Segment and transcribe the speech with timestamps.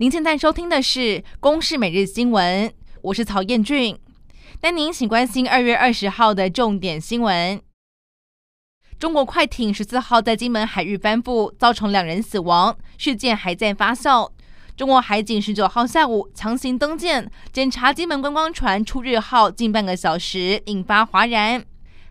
[0.00, 1.00] 您现在收听的是
[1.40, 2.66] 《公视每日新闻》，
[3.02, 3.98] 我是曹彦俊。
[4.58, 7.60] 带您请关心二月二十号的重点新闻：
[8.98, 14.30] 中国快艇十四号在金门海域翻覆，造成两人死亡，事件还在发酵。
[14.74, 21.62] 中国海警十九号下午强行登舰检查金门观光船“出日号”近半个小时，引发哗然。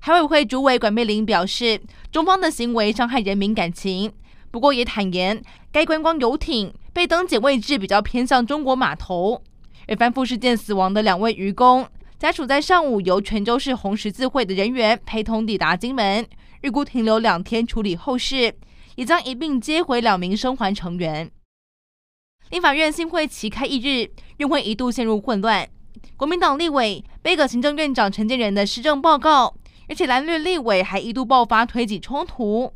[0.00, 1.80] 海委会主委管碧玲表示，
[2.12, 4.12] 中方的行为伤害人民感情，
[4.50, 5.42] 不过也坦言，
[5.72, 9.40] 该观光游艇被登检位置比较偏向中国码头。
[9.86, 11.86] 而翻覆事件死亡的两位渔工
[12.18, 16.26] 家属在上午由泉州市红十字会的人员陪同抵达金门，
[16.62, 18.52] 预估停留两天处理后事，
[18.96, 21.30] 也将一并接回两名生还成员。
[22.50, 25.68] 立法院新会期开一日，院会一度陷入混乱，
[26.16, 29.54] 国民党立委背葛行政院长陈建仁的施政报告。
[29.88, 32.74] 而且蓝绿立委还一度爆发推挤冲突，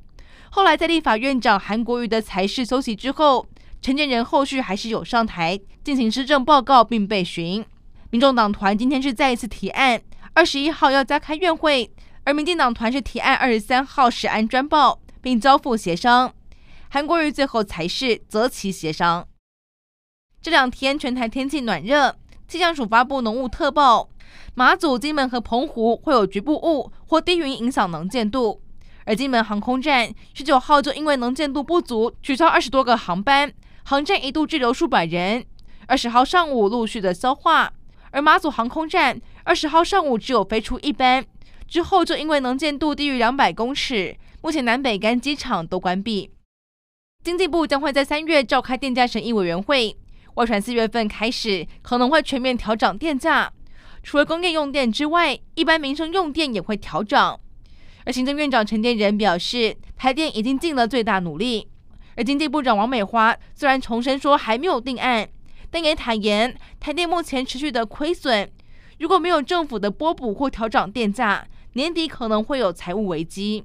[0.51, 3.47] 后来在立法院长韩国瑜的才是休息之后，
[3.83, 7.67] 陈建仁后续还是有上台进行施政报告并备询。
[8.11, 10.01] 民众党团今天是再一次提案，
[10.35, 11.91] 二十一号要加开院会，
[12.23, 16.33] 而民进党团是提案二十三号实案专报并交付协商。
[16.89, 19.27] 韩国瑜最后才是择期协商。
[20.41, 22.15] 这两天全台天气暖热，
[22.47, 24.11] 气象署发布浓雾特报。
[24.55, 28.63] 马祖、金门和澎湖会有局部雾或低云影响能见度，
[29.07, 33.53] 而金门航空站十九号就因为能见度不足，取消二十多个航班，
[33.85, 35.45] 航站一度滞留数百人。
[35.87, 37.73] 二十号上午陆续的消化，
[38.13, 41.25] 而马祖航空站二十号上午只有飞出一班，
[41.67, 46.31] 之后就因为能见度低于两百公尺，目前南北干机场都关闭。
[47.25, 49.97] 经济部将会在三月召开电价审议委员会，
[50.35, 53.53] 外传四月份开始可能会全面调涨电价。
[54.03, 57.39] 除了工业用电之外，一般民生用电也会调整。
[58.05, 61.69] 而行政院长陈建仁表示，台电已经尽了最大努力。
[62.17, 65.29] 而经济部长王美花虽然重申说还没有定案，
[65.71, 68.51] 但也坦言，台电目前持续的亏损，
[68.99, 73.65] 如果没有政府的拨补或调涨电价，年底可能会有财务危机。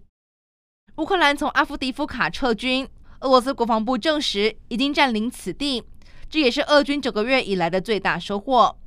[0.96, 2.88] 乌克兰从阿夫迪夫卡撤军，
[3.20, 5.84] 俄罗斯国防部证实已经占领此地，
[6.30, 8.78] 这也是俄军九个月以来的最大收获。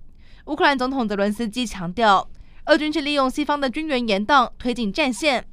[0.47, 2.29] 乌克兰总统泽伦斯基强调，
[2.65, 5.47] 俄军是利用西方的军援延宕推进战线。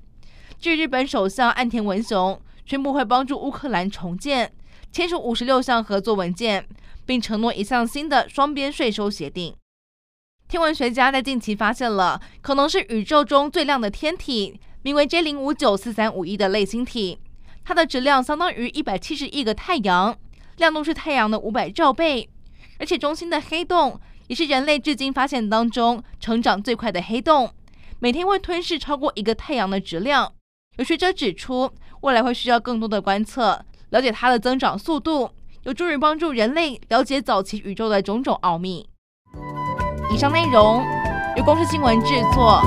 [0.57, 4.53] 据日本首相岸田文雄宣布会帮助乌克兰重建，
[4.91, 6.67] 签署五十六项合作文件，
[7.05, 9.55] 并承诺一项新的双边税收协定。
[10.49, 17.19] 天文学家在近期发现了可能是宇宙中最亮的天体，名为 J 零五九四三五一的类星体，
[17.63, 20.17] 它的质量相当于一百七十亿个太阳，
[20.57, 22.27] 亮度是太阳的五百兆倍，
[22.79, 23.97] 而且中心的黑洞。
[24.27, 27.49] 也是人类至今发现当中成长最快的黑洞，
[27.99, 30.33] 每天会吞噬超过一个太阳的质量。
[30.77, 31.71] 有学者指出，
[32.01, 35.29] 未来会需要更多的观测，了解它的增长速度，
[35.63, 38.87] 有助于帮助人类了解早期宇宙的种种奥秘。
[40.13, 40.83] 以上内容
[41.35, 42.61] 由公司新闻制作，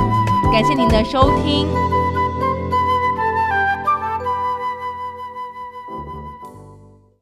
[0.53, 1.69] 感谢您的收听。